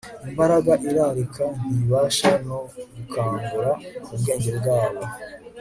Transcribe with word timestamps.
imbaraga 0.29 0.71
irarika 0.89 1.43
ntibasha 1.61 2.29
no 2.47 2.59
gukangura 2.95 3.71
ubwenge 4.13 4.51
bwabo 4.59 5.01